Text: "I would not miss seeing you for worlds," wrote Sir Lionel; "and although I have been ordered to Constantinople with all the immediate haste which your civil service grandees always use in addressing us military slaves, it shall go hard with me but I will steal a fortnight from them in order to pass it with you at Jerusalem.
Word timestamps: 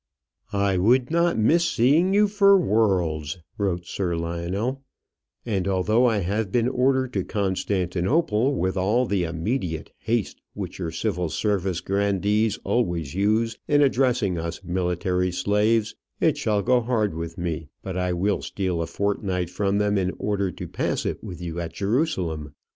"I 0.51 0.79
would 0.79 1.11
not 1.11 1.37
miss 1.37 1.63
seeing 1.63 2.11
you 2.11 2.27
for 2.27 2.57
worlds," 2.57 3.37
wrote 3.59 3.85
Sir 3.85 4.15
Lionel; 4.17 4.81
"and 5.45 5.67
although 5.67 6.07
I 6.07 6.21
have 6.21 6.51
been 6.51 6.67
ordered 6.67 7.13
to 7.13 7.23
Constantinople 7.23 8.55
with 8.55 8.75
all 8.75 9.05
the 9.05 9.25
immediate 9.25 9.91
haste 9.99 10.41
which 10.55 10.79
your 10.79 10.89
civil 10.89 11.29
service 11.29 11.81
grandees 11.81 12.57
always 12.63 13.13
use 13.13 13.59
in 13.67 13.83
addressing 13.83 14.39
us 14.39 14.63
military 14.63 15.31
slaves, 15.31 15.93
it 16.19 16.35
shall 16.35 16.63
go 16.63 16.81
hard 16.81 17.13
with 17.13 17.37
me 17.37 17.67
but 17.83 17.95
I 17.95 18.11
will 18.11 18.41
steal 18.41 18.81
a 18.81 18.87
fortnight 18.87 19.51
from 19.51 19.77
them 19.77 19.99
in 19.99 20.13
order 20.17 20.49
to 20.49 20.67
pass 20.67 21.05
it 21.05 21.23
with 21.23 21.43
you 21.43 21.59
at 21.59 21.73
Jerusalem. 21.73 22.55